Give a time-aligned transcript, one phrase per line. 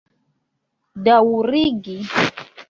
[1.09, 1.99] daŭrigi